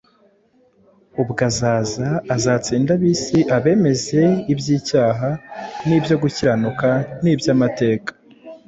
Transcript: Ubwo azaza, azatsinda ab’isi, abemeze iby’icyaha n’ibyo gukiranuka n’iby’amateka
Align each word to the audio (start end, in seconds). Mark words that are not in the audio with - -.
Ubwo 1.21 1.41
azaza, 1.49 2.09
azatsinda 2.35 2.89
ab’isi, 2.97 3.39
abemeze 3.57 4.21
iby’icyaha 4.51 5.29
n’ibyo 5.87 6.15
gukiranuka 6.21 6.87
n’iby’amateka 7.23 8.11